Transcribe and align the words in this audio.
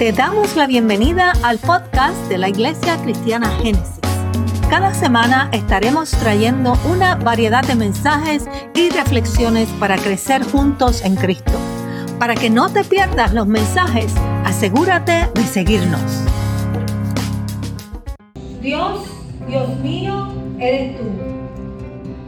Te 0.00 0.12
damos 0.12 0.56
la 0.56 0.66
bienvenida 0.66 1.34
al 1.42 1.58
podcast 1.58 2.16
de 2.30 2.38
la 2.38 2.48
Iglesia 2.48 2.96
Cristiana 3.02 3.50
Génesis. 3.58 4.00
Cada 4.70 4.94
semana 4.94 5.50
estaremos 5.52 6.12
trayendo 6.12 6.72
una 6.90 7.16
variedad 7.16 7.62
de 7.62 7.74
mensajes 7.74 8.46
y 8.74 8.88
reflexiones 8.88 9.68
para 9.78 9.98
crecer 9.98 10.42
juntos 10.42 11.04
en 11.04 11.16
Cristo. 11.16 11.52
Para 12.18 12.34
que 12.34 12.48
no 12.48 12.70
te 12.70 12.82
pierdas 12.82 13.34
los 13.34 13.46
mensajes, 13.46 14.10
asegúrate 14.46 15.28
de 15.34 15.42
seguirnos. 15.42 16.00
Dios, 18.62 19.04
Dios 19.46 19.76
mío, 19.80 20.32
eres 20.58 20.96
tú. 20.96 21.10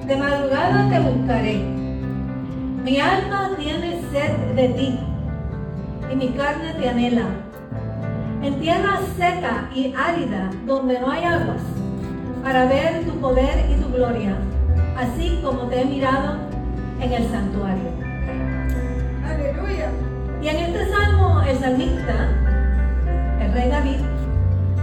De 0.07 0.16
madrugada 0.16 0.91
te 0.91 1.00
buscaré. 1.00 1.57
Mi 2.84 3.00
alma 3.00 3.52
tiene 3.57 4.02
sed 4.12 4.36
de 4.57 4.68
ti 4.68 4.98
y 6.12 6.16
mi 6.16 6.29
carne 6.32 6.75
te 6.75 6.91
anhela 6.91 7.25
en 8.43 8.59
tierra 8.59 8.99
seca 9.17 9.71
y 9.75 9.95
árida 9.96 10.50
donde 10.67 10.99
no 10.99 11.11
hay 11.11 11.25
aguas, 11.25 11.63
para 12.43 12.67
ver 12.67 13.05
tu 13.05 13.13
poder 13.21 13.71
y 13.71 13.81
tu 13.81 13.89
gloria, 13.93 14.37
así 14.96 15.41
como 15.45 15.69
te 15.69 15.81
he 15.81 15.85
mirado 15.85 16.39
en 17.00 17.13
el 17.13 17.29
santuario. 17.31 17.91
Aleluya. 19.25 19.91
Y 20.43 20.49
en 20.49 20.57
este 20.57 20.91
salmo 20.91 21.41
el 21.43 21.57
salmista, 21.57 22.31
el 23.41 23.53
rey 23.53 23.71
David, 23.71 24.00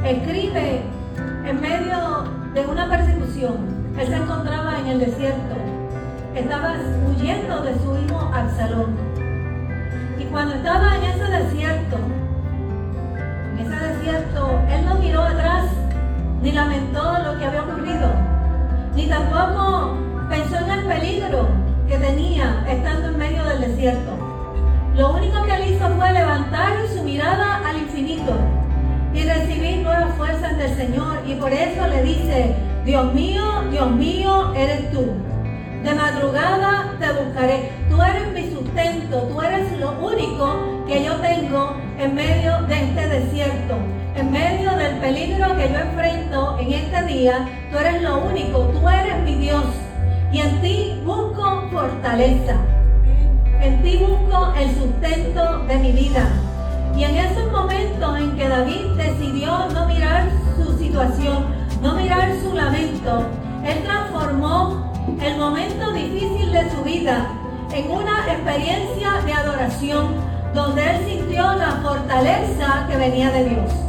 escribe 0.06 0.82
en 1.46 1.62
medio 1.62 2.24
de 2.54 2.66
una 2.66 2.90
persecución. 2.90 3.58
Él 4.00 4.08
se 4.08 4.16
encontraba 4.16 4.80
en 4.80 4.88
el 4.88 5.00
desierto, 5.00 5.56
estaba 6.34 6.76
huyendo 7.10 7.62
de 7.64 7.74
su 7.74 7.98
hijo 8.06 8.32
Absalón. 8.34 8.96
Y 10.18 10.24
cuando 10.26 10.56
estaba 10.56 10.96
en 10.96 11.04
ese 11.04 11.26
desierto, 11.26 11.98
él 14.10 14.86
no 14.86 14.96
miró 14.96 15.22
atrás, 15.22 15.66
ni 16.42 16.52
lamentó 16.52 17.20
lo 17.24 17.38
que 17.38 17.46
había 17.46 17.62
ocurrido, 17.62 18.12
ni 18.96 19.08
tampoco 19.08 19.98
pensó 20.30 20.58
en 20.58 20.72
el 20.72 20.86
peligro 20.86 21.48
que 21.88 21.98
tenía 21.98 22.66
estando 22.68 23.10
en 23.10 23.18
medio 23.18 23.44
del 23.44 23.62
desierto. 23.62 24.12
Lo 24.96 25.14
único 25.14 25.44
que 25.44 25.54
él 25.54 25.74
hizo 25.74 25.90
fue 25.90 26.12
levantar 26.12 26.74
su 26.94 27.04
mirada 27.04 27.62
al 27.68 27.78
infinito 27.78 28.34
y 29.14 29.24
recibir 29.24 29.84
nuevas 29.84 30.16
fuerzas 30.16 30.58
del 30.58 30.76
Señor. 30.76 31.20
Y 31.28 31.36
por 31.36 31.52
eso 31.54 31.88
le 31.88 32.04
dice, 32.04 32.56
Dios 32.86 33.14
mío, 33.14 33.44
Dios 33.70 33.92
mío, 33.92 34.54
eres 34.56 34.92
tú. 34.92 35.06
De 35.84 35.94
madrugada 35.94 36.96
te 37.00 37.12
buscaré. 37.14 37.72
Tú 37.90 38.02
eres 38.02 38.34
mi 38.34 38.52
sustento, 38.54 39.24
tú 39.24 39.42
eres 39.42 39.80
lo 39.80 39.92
único 40.00 40.86
que 40.88 41.04
yo 41.04 41.16
tengo 41.18 41.76
en 42.00 42.16
medio 42.16 42.62
de 42.64 42.84
este 42.84 43.08
desierto, 43.08 43.76
en 44.20 44.32
medio 44.32 44.76
del 44.76 44.98
peligro 44.98 45.56
que 45.56 45.70
yo 45.72 45.80
enfrento 45.80 46.58
en 46.60 46.74
este 46.74 47.04
día. 47.06 47.48
Tú 47.72 47.78
eres 47.78 48.02
lo 48.02 48.18
único, 48.26 48.60
tú 48.64 48.90
eres 48.90 49.18
mi 49.24 49.36
Dios. 49.36 49.64
Y 50.34 50.40
en 50.40 50.62
ti 50.62 51.02
busco 51.06 51.70
fortaleza. 51.72 52.56
En 53.62 53.82
ti 53.82 53.98
busco 53.98 54.54
el 54.58 54.76
sustento 54.76 55.60
de 55.60 55.78
mi 55.78 55.92
vida. 55.94 56.28
Y 56.98 57.04
en 57.06 57.16
esos 57.16 57.50
momentos 57.52 58.20
en 58.20 58.36
que 58.36 58.50
David 58.50 58.86
decidió 58.98 59.70
no 59.74 59.86
mirar 59.88 60.30
su 60.58 60.78
situación, 60.78 61.46
no 61.82 61.94
mirar 61.94 62.30
su 62.44 62.54
lamento, 62.54 63.26
él 63.66 63.84
transformó 63.84 64.92
el 65.24 65.38
momento 65.38 65.94
difícil 65.94 66.52
de 66.52 66.70
su 66.72 66.84
vida 66.84 67.32
en 67.74 67.90
una 67.90 68.34
experiencia 68.34 69.22
de 69.26 69.34
adoración 69.34 70.08
donde 70.54 70.84
él 70.84 71.06
sintió 71.08 71.54
la 71.54 71.80
fortaleza 71.82 72.86
que 72.90 72.98
venía 72.98 73.32
de 73.32 73.46
Dios. 73.46 73.89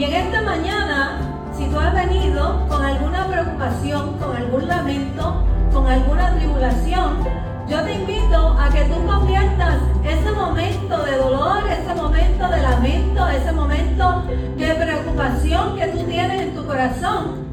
Y 0.00 0.04
en 0.04 0.14
esta 0.14 0.40
mañana, 0.40 1.18
si 1.54 1.66
tú 1.66 1.78
has 1.78 1.92
venido 1.92 2.66
con 2.70 2.82
alguna 2.82 3.26
preocupación, 3.26 4.16
con 4.16 4.34
algún 4.34 4.66
lamento, 4.66 5.44
con 5.74 5.86
alguna 5.86 6.34
tribulación, 6.36 7.18
yo 7.68 7.82
te 7.82 7.92
invito 7.92 8.56
a 8.58 8.70
que 8.70 8.84
tú 8.84 8.94
conviertas 9.06 9.76
ese 10.02 10.32
momento 10.32 11.04
de 11.04 11.16
dolor, 11.18 11.64
ese 11.68 11.94
momento 11.94 12.48
de 12.48 12.62
lamento, 12.62 13.28
ese 13.28 13.52
momento 13.52 14.24
de 14.56 14.74
preocupación 14.74 15.76
que 15.76 15.88
tú 15.88 15.98
tienes 16.04 16.40
en 16.44 16.54
tu 16.54 16.64
corazón 16.64 17.50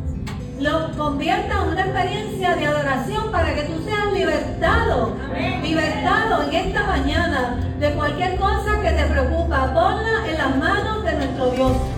lo 0.61 0.91
convierta 0.97 1.53
en 1.53 1.69
una 1.69 1.81
experiencia 1.81 2.55
de 2.55 2.65
adoración 2.65 3.29
para 3.29 3.53
que 3.55 3.63
tú 3.63 3.73
seas 3.83 4.13
libertado, 4.13 5.17
libertado 5.61 6.43
en 6.43 6.53
esta 6.53 6.83
mañana 6.85 7.57
de 7.77 7.91
cualquier 7.91 8.37
cosa 8.37 8.79
que 8.81 8.91
te 8.91 9.03
preocupa. 9.03 9.73
Ponla 9.73 10.29
en 10.29 10.37
las 10.37 10.55
manos 10.55 11.03
de 11.03 11.13
nuestro 11.13 11.51
Dios. 11.51 11.96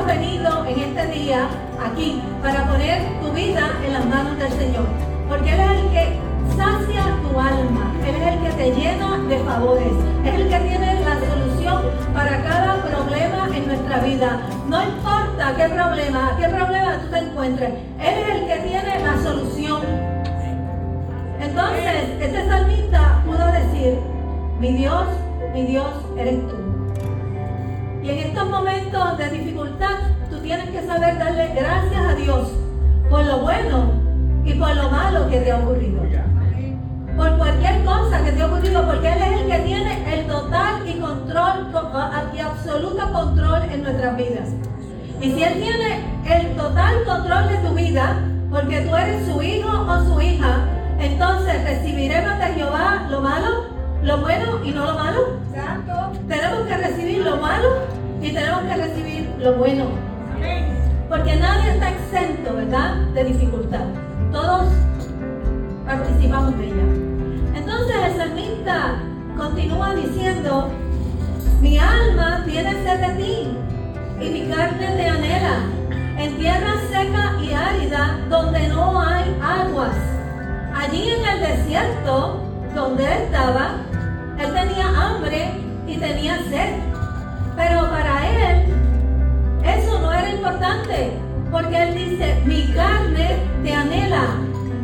Has 0.00 0.06
venido 0.06 0.64
en 0.64 0.78
este 0.78 1.06
día 1.08 1.46
aquí, 1.78 2.22
para 2.42 2.66
poner 2.66 3.02
tu 3.20 3.32
vida 3.32 3.70
en 3.84 3.92
las 3.92 4.06
manos 4.06 4.38
del 4.38 4.50
Señor. 4.52 4.86
Porque 5.28 5.52
Él 5.52 5.60
es 5.60 5.70
el 5.72 5.90
que 5.90 6.18
sacia 6.56 7.04
tu 7.20 7.38
alma, 7.38 7.92
Él 8.06 8.14
es 8.14 8.26
el 8.32 8.40
que 8.40 8.50
te 8.50 8.80
llena 8.80 9.18
de 9.28 9.38
favores, 9.40 9.92
es 10.24 10.34
el 10.34 10.48
que 10.48 10.58
tiene 10.58 11.00
la 11.04 11.20
solución 11.20 11.82
para 12.14 12.42
cada 12.42 12.82
problema 12.82 13.54
en 13.54 13.66
nuestra 13.66 13.98
vida. 13.98 14.40
No 14.70 14.82
importa 14.82 15.54
qué 15.58 15.68
problema, 15.68 16.34
qué 16.38 16.48
problema 16.48 16.98
tú 17.02 17.10
te 17.10 17.18
encuentres, 17.18 17.70
Él 18.00 18.14
es 18.22 18.28
el 18.36 18.46
que 18.46 18.68
tiene 18.68 19.00
la 19.00 19.22
solución. 19.22 19.82
Entonces, 21.40 22.08
este 22.18 22.48
salmista 22.48 23.22
pudo 23.26 23.52
decir, 23.52 23.98
mi 24.60 24.72
Dios, 24.72 25.04
mi 25.52 25.66
Dios 25.66 25.92
eres 26.16 26.48
tú. 26.48 26.59
Y 28.10 28.12
en 28.12 28.18
estos 28.26 28.50
momentos 28.50 29.18
de 29.18 29.30
dificultad, 29.30 29.98
tú 30.30 30.38
tienes 30.40 30.68
que 30.70 30.84
saber 30.84 31.16
darle 31.16 31.54
gracias 31.54 32.06
a 32.08 32.14
Dios 32.14 32.48
por 33.08 33.24
lo 33.24 33.38
bueno 33.38 33.92
y 34.44 34.52
por 34.54 34.74
lo 34.74 34.90
malo 34.90 35.30
que 35.30 35.38
te 35.38 35.52
ha 35.52 35.58
ocurrido 35.58 36.00
por 37.16 37.36
cualquier 37.36 37.84
cosa 37.84 38.24
que 38.24 38.32
te 38.32 38.42
ha 38.42 38.46
ocurrido, 38.46 38.86
porque 38.86 39.12
Él 39.12 39.18
es 39.20 39.40
el 39.42 39.46
que 39.46 39.58
tiene 39.58 40.14
el 40.14 40.26
total 40.26 40.88
y 40.88 40.98
control 40.98 41.70
y 42.34 42.38
absoluto 42.38 43.12
control 43.12 43.62
en 43.70 43.82
nuestras 43.82 44.16
vidas. 44.16 44.48
Y 45.20 45.32
si 45.32 45.42
Él 45.42 45.60
tiene 45.60 46.02
el 46.24 46.56
total 46.56 47.04
control 47.04 47.48
de 47.48 47.56
tu 47.58 47.74
vida, 47.74 48.16
porque 48.50 48.80
tú 48.80 48.96
eres 48.96 49.26
su 49.26 49.42
hijo 49.42 49.68
o 49.68 50.04
su 50.04 50.20
hija, 50.20 50.64
entonces 50.98 51.62
recibiremos 51.62 52.38
de 52.38 52.46
Jehová 52.54 53.06
lo 53.10 53.20
malo, 53.20 53.66
lo 54.02 54.18
bueno 54.18 54.64
y 54.64 54.70
no 54.70 54.86
lo 54.86 54.94
malo. 54.94 55.20
Tenemos 56.26 56.66
que 56.66 56.76
recibir 56.76 57.18
lo 57.18 57.36
malo 57.36 57.99
y 58.22 58.32
tenemos 58.32 58.62
que 58.62 58.76
recibir 58.76 59.34
lo 59.38 59.54
bueno. 59.54 59.86
Porque 61.08 61.36
nadie 61.36 61.72
está 61.72 61.90
exento, 61.90 62.54
¿verdad? 62.54 62.96
De 63.14 63.24
dificultad. 63.24 63.84
Todos 64.30 64.68
participamos 65.84 66.56
de 66.58 66.66
ella. 66.66 66.84
Entonces 67.56 67.96
el 68.06 68.16
salmista 68.16 68.94
continúa 69.36 69.94
diciendo, 69.94 70.70
mi 71.60 71.78
alma 71.78 72.44
tiene 72.46 72.72
sed 72.84 73.00
de 73.00 73.14
ti 73.22 73.48
y 74.20 74.30
mi 74.30 74.54
carne 74.54 74.86
te 74.86 75.08
anhela 75.08 75.56
en 76.18 76.36
tierra 76.36 76.74
seca 76.90 77.36
y 77.42 77.52
árida 77.52 78.18
donde 78.28 78.68
no 78.68 79.00
hay 79.00 79.24
aguas. 79.42 79.96
Allí 80.74 81.10
en 81.10 81.24
el 81.24 81.40
desierto 81.40 82.40
donde 82.74 83.04
él 83.04 83.22
estaba, 83.24 83.72
él 84.38 84.52
tenía 84.54 84.86
hambre 84.88 85.50
y 85.86 85.96
tenía 85.96 86.36
sed. 86.50 86.89
Porque 91.50 91.82
él 91.82 91.94
dice, 91.94 92.40
mi 92.46 92.72
carne 92.72 93.38
te 93.62 93.74
anhela 93.74 94.36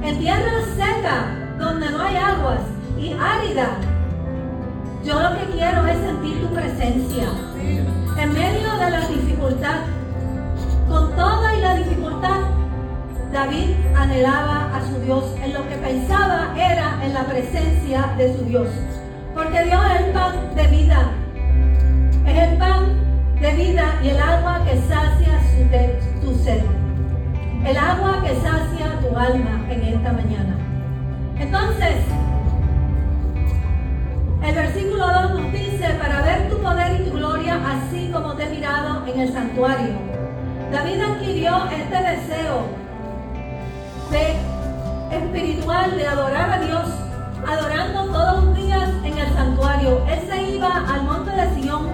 en 0.03 0.19
tierra 0.19 0.53
seca 0.77 1.27
donde 1.59 1.91
no 1.91 2.03
hay 2.03 2.17
aguas 2.17 2.61
y 2.99 3.13
árida. 3.13 3.79
Yo 5.05 5.21
lo 5.21 5.39
que 5.39 5.45
quiero 5.53 5.87
es 5.87 5.99
sentir 5.99 6.41
tu 6.41 6.53
presencia. 6.53 7.29
En 8.19 8.33
medio 8.33 8.73
de 8.77 8.91
la 8.91 9.01
dificultad, 9.09 9.81
con 10.89 11.15
toda 11.15 11.55
y 11.55 11.61
la 11.61 11.75
dificultad, 11.77 12.41
David 13.33 13.71
anhelaba 13.95 14.75
a 14.75 14.81
su 14.87 15.01
Dios. 15.01 15.25
En 15.45 15.53
lo 15.53 15.69
que 15.69 15.77
pensaba 15.77 16.53
era 16.57 16.99
en 17.05 17.15
la 17.15 17.25
presencia 17.25 18.15
de 18.17 18.37
su 18.37 18.45
Dios. 18.45 18.69
Porque 19.35 19.65
Dios 19.65 19.81
es 19.95 20.07
el 20.07 20.13
pan 20.13 20.55
de 20.55 20.67
vida. 20.69 21.11
En 29.35 29.83
esta 29.83 30.13
mañana. 30.13 30.57
Entonces, 31.39 31.97
el 34.43 34.55
versículo 34.55 35.07
2 35.07 35.41
nos 35.41 35.53
dice, 35.53 35.89
para 36.01 36.23
ver 36.23 36.49
tu 36.49 36.59
poder 36.59 37.01
y 37.01 37.11
tu 37.11 37.17
gloria, 37.17 37.61
así 37.67 38.11
como 38.13 38.35
te 38.35 38.45
he 38.45 38.51
mirado 38.51 39.05
en 39.07 39.21
el 39.21 39.33
santuario. 39.33 39.95
David 40.71 41.01
adquirió 41.01 41.65
este 41.71 41.97
deseo 41.97 42.67
de 44.11 45.17
espiritual 45.17 45.97
de 45.97 46.07
adorar 46.07 46.53
a 46.53 46.59
Dios, 46.61 46.85
adorando 47.47 48.05
todos 48.07 48.45
los 48.45 48.57
días 48.57 48.89
en 49.05 49.19
el 49.19 49.35
santuario. 49.35 50.03
Él 50.09 50.21
se 50.29 50.43
iba 50.55 50.85
al 50.89 51.03
monte 51.03 51.33
de 51.33 51.63
Sion, 51.63 51.89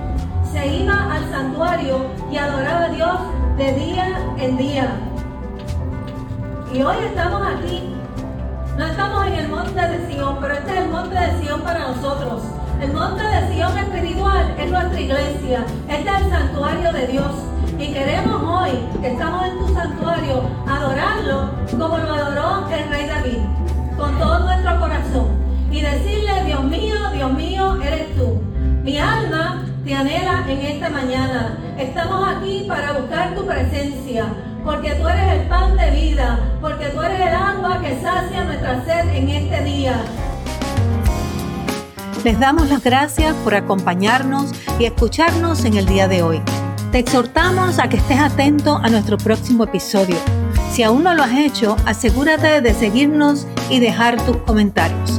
se 0.52 0.67
iba 0.67 1.02
santuario 1.32 2.06
y 2.31 2.37
adorar 2.37 2.82
a 2.82 2.88
Dios 2.88 3.19
de 3.56 3.73
día 3.73 4.35
en 4.38 4.56
día. 4.56 4.93
Y 6.72 6.82
hoy 6.82 6.96
estamos 7.04 7.42
aquí. 7.46 7.82
No 8.78 8.86
estamos 8.86 9.26
en 9.26 9.34
el 9.34 9.48
monte 9.48 9.78
de 9.78 10.06
Sion, 10.06 10.38
pero 10.40 10.54
este 10.54 10.72
es 10.72 10.78
el 10.78 10.88
monte 10.88 11.14
de 11.14 11.42
Sion 11.42 11.60
para 11.60 11.88
nosotros. 11.88 12.44
El 12.80 12.94
monte 12.94 13.22
de 13.22 13.54
Sion 13.54 13.76
espiritual 13.76 14.54
es 14.58 14.70
nuestra 14.70 14.98
iglesia. 14.98 15.66
Este 15.86 16.08
es 16.08 16.22
el 16.22 16.30
santuario 16.30 16.92
de 16.92 17.06
Dios. 17.08 17.32
Y 17.78 17.92
queremos 17.92 18.42
hoy, 18.42 18.70
que 19.02 19.12
estamos 19.12 19.44
en 19.48 19.58
tu 19.58 19.74
santuario, 19.74 20.44
adorarlo 20.66 21.50
como 21.78 21.98
lo 21.98 22.14
adoró 22.14 22.66
el 22.72 22.88
rey 22.88 23.06
David, 23.06 23.38
con 23.98 24.18
todo 24.18 24.38
nuestro 24.38 24.80
corazón. 24.80 25.26
Y 25.70 25.82
decirle, 25.82 26.44
Dios 26.46 26.64
mío, 26.64 26.94
Dios 27.12 27.32
mío, 27.34 27.82
eres 27.82 28.16
tú. 28.16 28.40
Mi 28.82 28.98
alma 28.98 29.62
te 29.84 29.94
anhela 29.94 30.44
en 30.48 30.58
esta 30.58 30.88
mañana. 30.88 31.58
Estamos 31.76 32.26
aquí 32.28 32.64
para 32.66 32.92
buscar 32.92 33.34
tu 33.34 33.44
presencia, 33.44 34.25
porque 34.64 34.94
tú 34.94 35.09
eres 35.09 35.41
el 35.41 35.49
pan 35.49 35.76
de 35.76 35.91
vida, 35.91 36.38
porque 36.61 36.87
tú 36.87 37.03
eres 37.03 37.20
el 37.20 37.35
agua 37.35 37.81
que 37.81 38.00
sacia 38.00 38.44
nuestra 38.44 38.85
sed 38.85 39.09
en 39.14 39.29
este 39.29 39.64
día. 39.64 40.00
Les 42.25 42.38
damos 42.38 42.69
las 42.69 42.82
gracias 42.85 43.35
por 43.37 43.55
acompañarnos 43.55 44.53
y 44.79 44.85
escucharnos 44.85 45.64
en 45.64 45.76
el 45.76 45.87
día 45.87 46.06
de 46.06 46.23
hoy. 46.23 46.41
Te 46.93 46.99
exhortamos 46.99 47.79
a 47.79 47.88
que 47.88 47.97
estés 47.97 48.20
atento 48.20 48.76
a 48.76 48.88
nuestro 48.88 49.17
próximo 49.17 49.64
episodio. 49.64 50.17
Si 50.70 50.82
aún 50.82 51.03
no 51.03 51.14
lo 51.14 51.23
has 51.23 51.32
hecho, 51.32 51.76
asegúrate 51.85 52.61
de 52.61 52.75
seguirnos 52.75 53.47
y 53.70 53.81
dejar 53.81 54.20
tus 54.25 54.37
comentarios. 54.38 55.19